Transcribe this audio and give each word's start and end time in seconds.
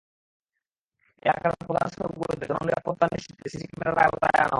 এলাকার 1.23 1.53
প্রধান 1.59 1.87
সড়ক 1.89 2.11
গুলোতে 2.17 2.45
জননিরাপত্তা 2.45 3.05
নিশ্চিতে 3.07 3.45
সিসি 3.49 3.65
ক্যামেরার 3.67 3.97
আওতায় 3.97 4.31
আনা 4.35 4.41
হবে। 4.41 4.49